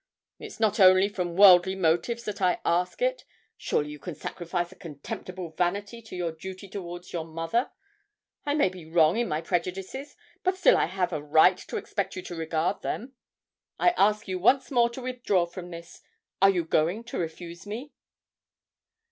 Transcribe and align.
It's 0.39 0.59
not 0.59 0.79
only 0.79 1.07
from 1.09 1.35
worldly 1.35 1.75
motives 1.75 2.23
that 2.23 2.41
I 2.41 2.59
ask 2.65 3.03
it. 3.03 3.23
Surely 3.55 3.91
you 3.91 3.99
can 3.99 4.15
sacrifice 4.15 4.71
a 4.71 4.75
contemptible 4.75 5.51
vanity 5.51 6.01
to 6.01 6.15
your 6.15 6.31
duty 6.31 6.67
towards 6.67 7.13
your 7.13 7.23
mother. 7.23 7.69
I 8.43 8.55
may 8.55 8.69
be 8.69 8.83
wrong 8.89 9.15
in 9.17 9.27
my 9.27 9.41
prejudices, 9.41 10.15
but 10.41 10.57
still 10.57 10.75
I 10.75 10.87
have 10.87 11.13
a 11.13 11.21
right 11.21 11.59
to 11.67 11.77
expect 11.77 12.15
you 12.15 12.23
to 12.23 12.35
regard 12.35 12.81
them. 12.81 13.13
I 13.77 13.91
ask 13.91 14.27
you 14.27 14.39
once 14.39 14.71
more 14.71 14.89
to 14.89 15.01
withdraw 15.03 15.45
from 15.45 15.69
this. 15.69 16.01
Are 16.41 16.49
you 16.49 16.65
going 16.65 17.03
to 17.03 17.19
refuse 17.19 17.67
me?' 17.67 17.93